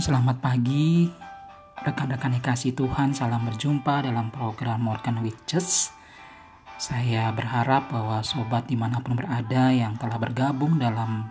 [0.00, 1.12] Selamat pagi.
[1.84, 5.92] Rekan-rekan yang kasih Tuhan, salam berjumpa dalam program Morgan Witches.
[6.80, 11.28] Saya berharap bahwa sobat di mana pun berada yang telah bergabung dalam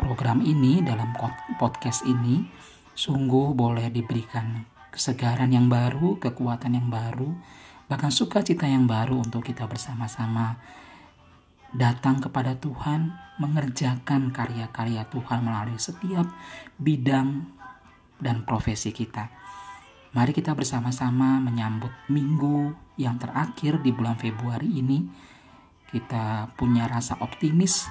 [0.00, 1.12] program ini, dalam
[1.60, 2.48] podcast ini,
[2.96, 7.36] sungguh boleh diberikan kesegaran yang baru, kekuatan yang baru,
[7.84, 10.56] bahkan sukacita yang baru untuk kita bersama-sama
[11.76, 16.24] datang kepada Tuhan, mengerjakan karya-karya Tuhan melalui setiap
[16.80, 17.59] bidang
[18.20, 19.28] dan profesi kita.
[20.10, 25.06] Mari kita bersama-sama menyambut minggu yang terakhir di bulan Februari ini.
[25.90, 27.86] Kita punya rasa optimis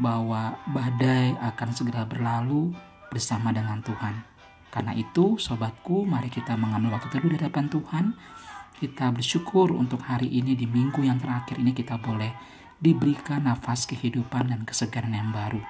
[0.00, 2.72] bahwa badai akan segera berlalu
[3.08, 4.14] bersama dengan Tuhan.
[4.74, 8.04] Karena itu, sobatku, mari kita mengambil waktu teduh di hadapan Tuhan.
[8.74, 12.34] Kita bersyukur untuk hari ini di minggu yang terakhir ini kita boleh
[12.82, 15.62] diberikan nafas kehidupan dan kesegaran yang baru.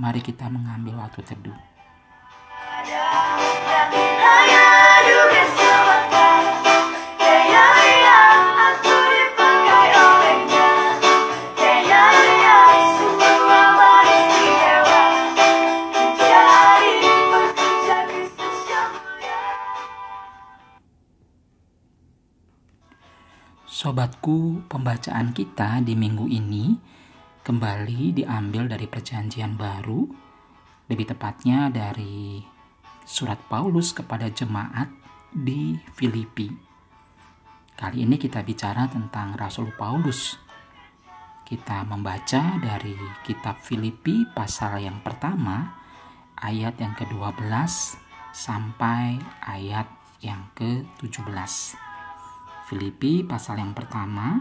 [0.00, 1.77] Mari kita mengambil waktu teduh.
[23.78, 26.74] Sobatku, pembacaan kita di minggu ini
[27.46, 30.02] kembali diambil dari Perjanjian Baru,
[30.90, 32.42] lebih tepatnya dari
[33.08, 34.92] surat Paulus kepada jemaat
[35.32, 36.52] di Filipi.
[37.72, 40.36] Kali ini kita bicara tentang Rasul Paulus.
[41.48, 42.92] Kita membaca dari
[43.24, 45.72] kitab Filipi pasal yang pertama,
[46.36, 47.48] ayat yang ke-12
[48.36, 49.88] sampai ayat
[50.20, 51.32] yang ke-17.
[52.68, 54.36] Filipi pasal yang pertama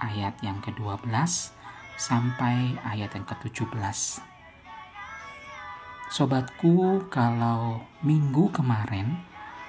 [0.00, 1.12] ayat yang ke-12
[2.00, 4.35] sampai ayat yang ke-17.
[6.06, 9.18] Sobatku, kalau minggu kemarin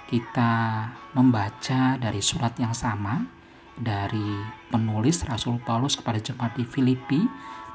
[0.05, 0.85] kita
[1.17, 3.25] membaca dari surat yang sama
[3.73, 4.37] dari
[4.69, 7.25] penulis Rasul Paulus kepada jemaat di Filipi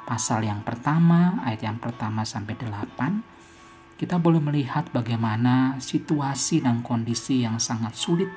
[0.07, 7.43] pasal yang pertama ayat yang pertama sampai 8 kita boleh melihat bagaimana situasi dan kondisi
[7.43, 8.31] yang sangat sulit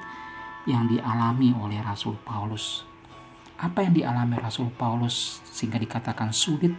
[0.65, 2.81] yang dialami oleh Rasul Paulus.
[3.61, 6.73] Apa yang dialami Rasul Paulus sehingga dikatakan sulit?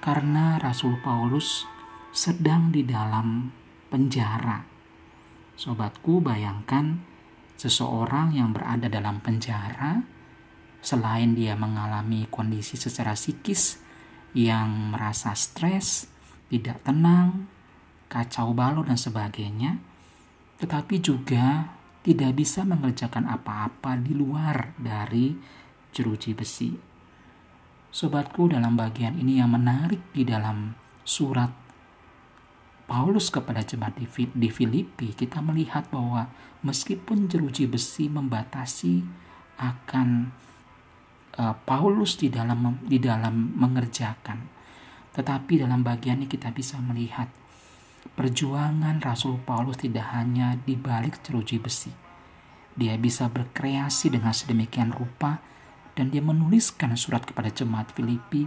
[0.00, 1.75] Karena Rasul Paulus
[2.16, 3.52] sedang di dalam
[3.92, 4.64] penjara.
[5.52, 6.96] Sobatku, bayangkan
[7.60, 10.00] seseorang yang berada dalam penjara,
[10.80, 13.84] selain dia mengalami kondisi secara psikis
[14.32, 16.08] yang merasa stres,
[16.48, 17.52] tidak tenang,
[18.08, 19.76] kacau balau, dan sebagainya,
[20.56, 21.68] tetapi juga
[22.00, 25.36] tidak bisa mengerjakan apa-apa di luar dari
[25.92, 26.72] jeruji besi.
[27.92, 30.72] Sobatku, dalam bagian ini yang menarik di dalam
[31.04, 31.65] surat
[32.86, 36.30] Paulus kepada jemaat di Filipi, kita melihat bahwa
[36.62, 39.02] meskipun jeruji besi membatasi
[39.58, 40.30] akan
[41.34, 44.46] uh, Paulus di dalam di dalam mengerjakan,
[45.18, 47.26] tetapi dalam bagian ini kita bisa melihat
[48.14, 51.90] Perjuangan Rasul Paulus tidak hanya di balik jeruji besi.
[52.76, 55.42] Dia bisa berkreasi dengan sedemikian rupa
[55.98, 58.46] dan dia menuliskan surat kepada jemaat Filipi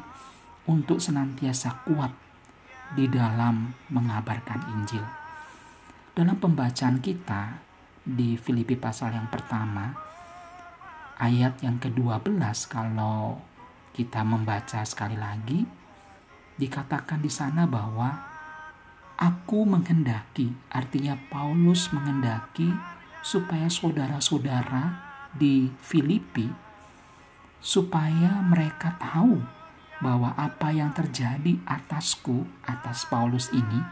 [0.69, 2.13] untuk senantiasa kuat
[2.93, 5.05] di dalam mengabarkan Injil.
[6.13, 7.61] Dalam pembacaan kita
[8.01, 9.93] di Filipi pasal yang pertama,
[11.21, 12.39] ayat yang ke-12
[12.69, 13.39] kalau
[13.93, 15.65] kita membaca sekali lagi,
[16.59, 18.29] dikatakan di sana bahwa
[19.19, 22.71] Aku menghendaki, artinya Paulus menghendaki
[23.19, 24.95] supaya saudara-saudara
[25.35, 26.47] di Filipi
[27.59, 29.43] supaya mereka tahu
[29.99, 33.83] bahwa apa yang terjadi atasku, atas Paulus ini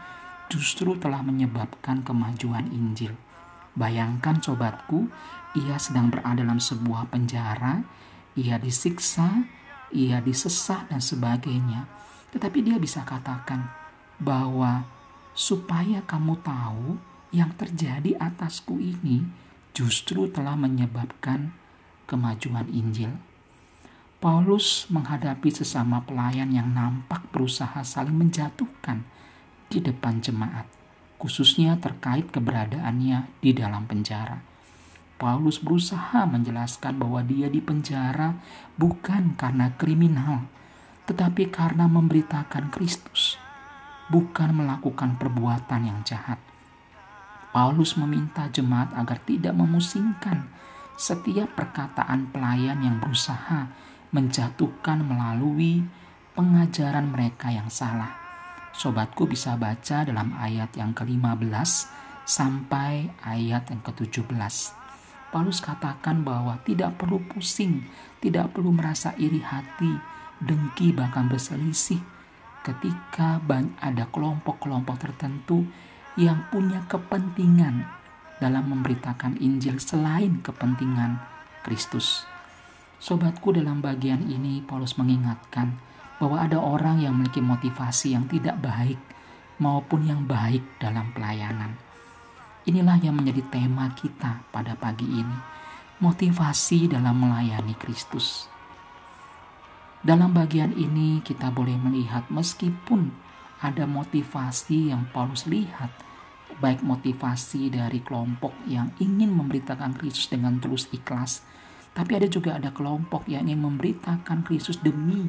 [0.48, 3.12] justru telah menyebabkan kemajuan Injil.
[3.76, 5.06] Bayangkan sobatku,
[5.54, 7.84] ia sedang berada dalam sebuah penjara,
[8.34, 9.46] ia disiksa,
[9.92, 11.86] ia disesah dan sebagainya.
[12.32, 13.68] Tetapi dia bisa katakan
[14.18, 14.88] bahwa
[15.36, 16.98] supaya kamu tahu
[17.30, 19.28] yang terjadi atasku ini
[19.76, 21.52] justru telah menyebabkan
[22.08, 23.12] kemajuan Injil.
[24.18, 29.06] Paulus menghadapi sesama pelayan yang nampak berusaha saling menjatuhkan
[29.70, 30.66] di depan jemaat,
[31.22, 34.42] khususnya terkait keberadaannya di dalam penjara.
[35.22, 38.34] Paulus berusaha menjelaskan bahwa dia di penjara
[38.74, 40.50] bukan karena kriminal,
[41.06, 43.38] tetapi karena memberitakan Kristus
[44.10, 46.42] bukan melakukan perbuatan yang jahat.
[47.54, 50.50] Paulus meminta jemaat agar tidak memusingkan
[50.98, 53.70] setiap perkataan pelayan yang berusaha
[54.14, 55.84] menjatuhkan melalui
[56.32, 58.14] pengajaran mereka yang salah.
[58.72, 61.70] Sobatku bisa baca dalam ayat yang ke-15
[62.28, 64.78] sampai ayat yang ke-17.
[65.28, 67.84] Paulus katakan bahwa tidak perlu pusing,
[68.22, 69.92] tidak perlu merasa iri hati,
[70.40, 72.00] dengki bahkan berselisih
[72.62, 73.40] ketika
[73.80, 75.64] ada kelompok-kelompok tertentu
[76.20, 77.86] yang punya kepentingan
[78.38, 81.18] dalam memberitakan Injil selain kepentingan
[81.64, 82.37] Kristus.
[82.98, 85.78] Sobatku dalam bagian ini Paulus mengingatkan
[86.18, 88.98] bahwa ada orang yang memiliki motivasi yang tidak baik
[89.62, 91.78] maupun yang baik dalam pelayanan.
[92.66, 95.38] Inilah yang menjadi tema kita pada pagi ini.
[96.02, 98.50] Motivasi dalam melayani Kristus.
[99.98, 103.10] Dalam bagian ini kita boleh melihat meskipun
[103.58, 105.90] ada motivasi yang Paulus lihat,
[106.62, 111.42] baik motivasi dari kelompok yang ingin memberitakan Kristus dengan tulus ikhlas,
[111.98, 115.26] tapi ada juga ada kelompok yang ingin memberitakan Kristus demi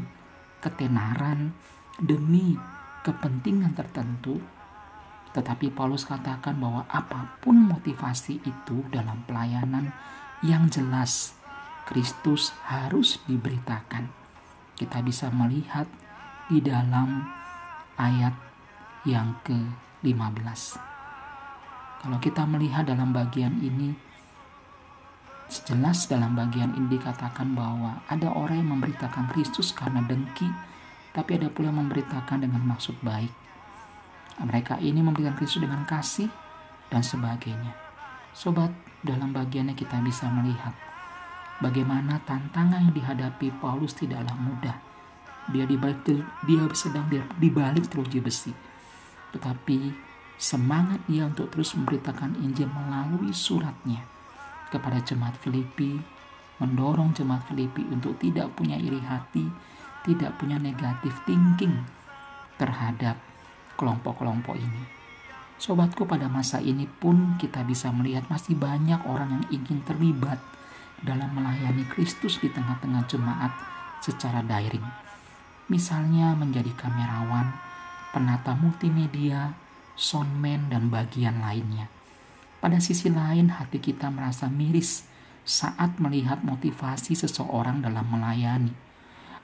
[0.62, 1.58] ketenaran,
[1.98, 2.54] demi
[3.02, 4.38] kepentingan tertentu.
[5.34, 9.90] Tetapi Paulus katakan bahwa apa pun motivasi itu dalam pelayanan
[10.46, 11.34] yang jelas
[11.90, 14.14] Kristus harus diberitakan.
[14.78, 15.90] Kita bisa melihat
[16.54, 17.26] di dalam
[17.98, 18.38] ayat
[19.10, 20.62] yang ke-15.
[22.06, 24.09] Kalau kita melihat dalam bagian ini,
[25.50, 30.46] Jelas dalam bagian ini dikatakan bahwa ada orang yang memberitakan Kristus karena dengki,
[31.10, 33.34] tapi ada pula yang memberitakan dengan maksud baik.
[34.38, 36.30] Mereka ini memberitakan Kristus dengan kasih
[36.94, 37.74] dan sebagainya.
[38.30, 38.70] Sobat,
[39.02, 40.78] dalam bagiannya kita bisa melihat
[41.66, 44.78] bagaimana tantangan yang dihadapi Paulus tidaklah mudah.
[45.50, 46.06] Dia dibalik
[46.46, 47.10] dia sedang
[47.42, 48.54] dibalik teruji besi.
[49.34, 49.98] Tetapi
[50.38, 54.19] semangat dia untuk terus memberitakan Injil melalui suratnya
[54.70, 55.98] kepada jemaat Filipi,
[56.62, 59.46] mendorong jemaat Filipi untuk tidak punya iri hati,
[60.06, 61.84] tidak punya negatif thinking
[62.56, 63.20] terhadap
[63.76, 64.84] kelompok-kelompok ini.
[65.60, 70.40] Sobatku pada masa ini pun kita bisa melihat masih banyak orang yang ingin terlibat
[71.04, 73.52] dalam melayani Kristus di tengah-tengah jemaat
[74.00, 74.84] secara daring.
[75.68, 77.52] Misalnya menjadi kamerawan,
[78.16, 79.54] penata multimedia,
[80.00, 81.92] soundman, dan bagian lainnya.
[82.60, 85.08] Pada sisi lain, hati kita merasa miris
[85.48, 88.76] saat melihat motivasi seseorang dalam melayani.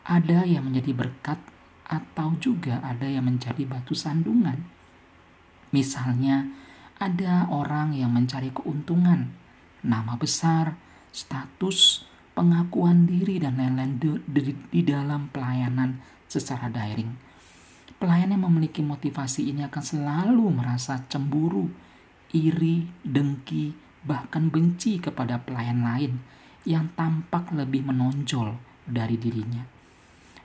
[0.04, 1.40] Ada yang menjadi berkat,
[1.86, 4.68] atau juga ada yang menjadi batu sandungan.
[5.72, 6.50] Misalnya,
[6.98, 9.32] ada orang yang mencari keuntungan,
[9.86, 10.76] nama besar,
[11.14, 12.04] status,
[12.34, 17.16] pengakuan diri, dan lain-lain di, di, di dalam pelayanan secara daring.
[17.96, 21.85] Pelayan yang memiliki motivasi ini akan selalu merasa cemburu
[22.36, 23.72] iri, dengki,
[24.04, 26.20] bahkan benci kepada pelayan lain
[26.68, 29.64] yang tampak lebih menonjol dari dirinya.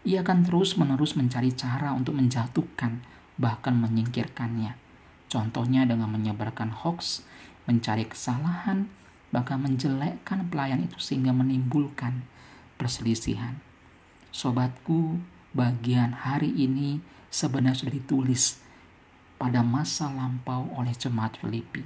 [0.06, 3.04] Ia akan terus-menerus mencari cara untuk menjatuhkan,
[3.36, 4.78] bahkan menyingkirkannya.
[5.28, 7.26] Contohnya dengan menyebarkan hoax,
[7.68, 8.88] mencari kesalahan,
[9.28, 12.24] bahkan menjelekkan pelayan itu sehingga menimbulkan
[12.80, 13.60] perselisihan.
[14.32, 15.20] Sobatku,
[15.52, 18.62] bagian hari ini sebenarnya sudah ditulis
[19.40, 21.80] pada masa lampau oleh jemaat Filipi.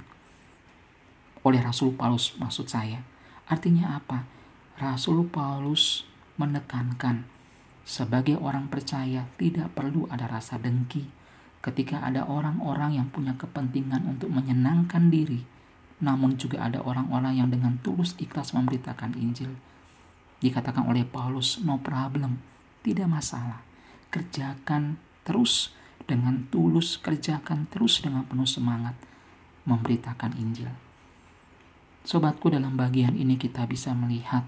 [1.47, 2.99] Oleh Rasul Paulus maksud saya.
[3.47, 4.27] Artinya apa?
[4.75, 6.03] Rasul Paulus
[6.35, 7.23] menekankan
[7.87, 11.07] sebagai orang percaya tidak perlu ada rasa dengki
[11.63, 15.41] ketika ada orang-orang yang punya kepentingan untuk menyenangkan diri,
[15.97, 19.49] namun juga ada orang-orang yang dengan tulus ikhlas memberitakan Injil.
[20.45, 22.37] Dikatakan oleh Paulus, no problem,
[22.85, 23.65] tidak masalah.
[24.13, 25.73] Kerjakan terus
[26.05, 28.93] dengan tulus kerjakan terus dengan penuh semangat
[29.65, 30.69] memberitakan Injil.
[32.05, 34.45] Sobatku dalam bagian ini kita bisa melihat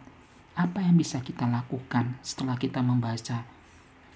[0.53, 3.45] apa yang bisa kita lakukan setelah kita membaca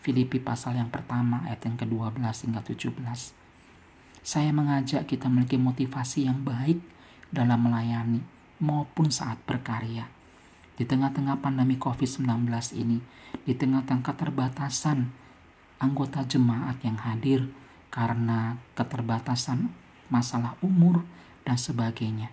[0.01, 2.98] Filipi pasal yang pertama ayat yang ke-12 hingga 17.
[4.25, 6.81] Saya mengajak kita memiliki motivasi yang baik
[7.29, 8.21] dalam melayani
[8.57, 10.10] maupun saat berkarya.
[10.74, 12.25] Di tengah-tengah pandemi COVID-19
[12.81, 12.98] ini,
[13.45, 15.20] di tengah-tengah keterbatasan
[15.81, 17.50] anggota jemaat yang hadir
[17.89, 19.73] karena keterbatasan
[20.13, 21.01] masalah umur
[21.41, 22.29] dan sebagainya.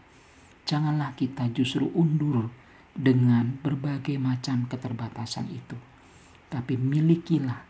[0.68, 2.52] Janganlah kita justru undur
[2.92, 5.80] dengan berbagai macam keterbatasan itu.
[6.52, 7.64] Tapi milikilah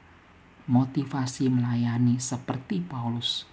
[0.66, 3.46] motivasi melayani seperti Paulus.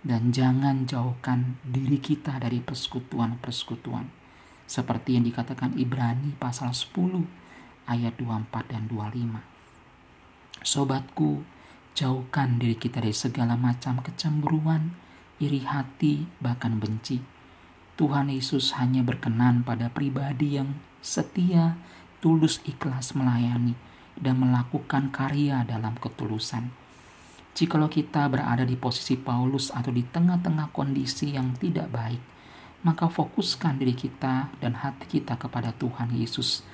[0.00, 4.08] Dan jangan jauhkan diri kita dari persekutuan-persekutuan.
[4.64, 7.24] Seperti yang dikatakan Ibrani pasal 10
[7.88, 9.49] ayat 24 dan 25.
[10.58, 11.46] Sobatku,
[11.94, 14.92] jauhkan diri kita dari segala macam kecemburuan,
[15.40, 17.22] iri hati, bahkan benci.
[17.94, 21.76] Tuhan Yesus hanya berkenan pada pribadi yang setia,
[22.24, 23.76] tulus ikhlas melayani,
[24.16, 26.72] dan melakukan karya dalam ketulusan.
[27.56, 32.22] Jikalau kita berada di posisi Paulus atau di tengah-tengah kondisi yang tidak baik,
[32.86, 36.64] maka fokuskan diri kita dan hati kita kepada Tuhan Yesus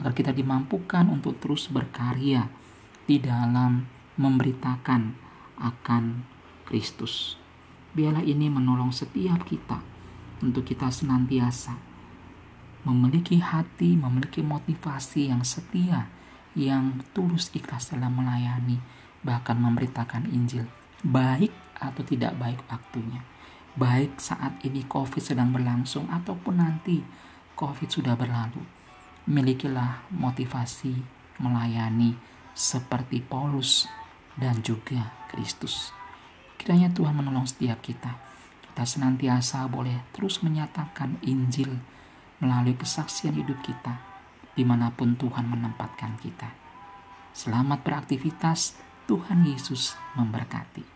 [0.00, 2.50] agar kita dimampukan untuk terus berkarya
[3.04, 3.84] di dalam
[4.16, 5.02] memberitakan
[5.60, 6.04] akan
[6.64, 7.36] Kristus.
[7.94, 9.78] Biarlah ini menolong setiap kita
[10.42, 11.94] untuk kita senantiasa
[12.84, 16.06] memiliki hati, memiliki motivasi yang setia,
[16.52, 18.78] yang tulus ikhlas dalam melayani,
[19.24, 20.68] bahkan memberitakan Injil,
[21.00, 23.24] baik atau tidak baik waktunya.
[23.74, 27.02] Baik saat ini COVID sedang berlangsung ataupun nanti
[27.58, 28.62] COVID sudah berlalu.
[29.26, 30.94] Milikilah motivasi
[31.42, 32.14] melayani
[32.54, 33.90] seperti Paulus
[34.38, 35.90] dan juga Kristus.
[36.56, 38.16] Kiranya Tuhan menolong setiap kita.
[38.62, 41.82] Kita senantiasa boleh terus menyatakan Injil
[42.38, 44.00] melalui kesaksian hidup kita
[44.54, 46.50] di mana pun Tuhan menempatkan kita.
[47.34, 48.78] Selamat beraktivitas,
[49.10, 50.93] Tuhan Yesus memberkati.